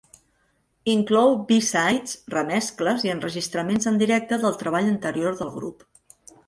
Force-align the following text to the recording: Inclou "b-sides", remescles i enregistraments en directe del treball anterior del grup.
Inclou 0.93 1.33
"b-sides", 1.51 2.15
remescles 2.37 3.07
i 3.09 3.15
enregistraments 3.17 3.93
en 3.93 4.01
directe 4.05 4.43
del 4.47 4.61
treball 4.65 4.95
anterior 4.97 5.41
del 5.43 5.59
grup. 5.61 5.89